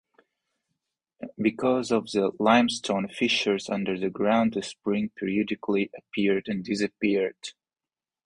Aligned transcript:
Because 1.37 1.91
of 1.91 2.05
the 2.09 2.31
limestone 2.39 3.07
fissures 3.07 3.69
under 3.69 3.99
the 3.99 4.09
ground, 4.09 4.55
the 4.55 4.63
spring 4.63 5.09
periodically 5.15 5.91
appeared 5.95 6.47
and 6.47 6.65
disappeared. 6.65 7.37